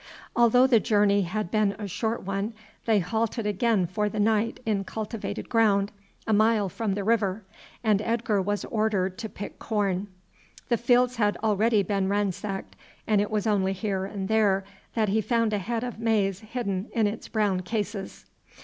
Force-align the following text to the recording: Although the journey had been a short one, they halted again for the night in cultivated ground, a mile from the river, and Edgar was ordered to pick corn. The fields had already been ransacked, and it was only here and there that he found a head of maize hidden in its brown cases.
Although 0.35 0.65
the 0.65 0.79
journey 0.79 1.21
had 1.21 1.51
been 1.51 1.75
a 1.77 1.87
short 1.87 2.23
one, 2.23 2.53
they 2.85 2.97
halted 2.97 3.45
again 3.45 3.85
for 3.85 4.09
the 4.09 4.19
night 4.19 4.59
in 4.65 4.83
cultivated 4.83 5.47
ground, 5.47 5.91
a 6.25 6.33
mile 6.33 6.69
from 6.69 6.95
the 6.95 7.03
river, 7.03 7.43
and 7.83 8.01
Edgar 8.01 8.41
was 8.41 8.65
ordered 8.65 9.15
to 9.19 9.29
pick 9.29 9.59
corn. 9.59 10.07
The 10.69 10.77
fields 10.77 11.17
had 11.17 11.37
already 11.43 11.83
been 11.83 12.09
ransacked, 12.09 12.75
and 13.05 13.21
it 13.21 13.29
was 13.29 13.45
only 13.45 13.73
here 13.73 14.05
and 14.05 14.27
there 14.27 14.63
that 14.95 15.09
he 15.09 15.21
found 15.21 15.53
a 15.53 15.59
head 15.59 15.83
of 15.83 15.99
maize 15.99 16.39
hidden 16.39 16.89
in 16.93 17.05
its 17.05 17.27
brown 17.27 17.61
cases. 17.61 18.25